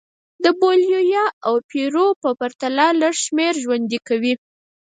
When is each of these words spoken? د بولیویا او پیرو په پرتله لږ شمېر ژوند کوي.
د 0.43 0.45
بولیویا 0.59 1.25
او 1.47 1.53
پیرو 1.69 2.07
په 2.21 2.29
پرتله 2.39 2.85
لږ 3.01 3.15
شمېر 3.25 3.53
ژوند 3.63 3.89
کوي. 4.07 4.33